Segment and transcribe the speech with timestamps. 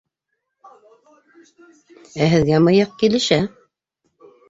[2.29, 3.43] Ә һеҙгә мыйыҡ килешә!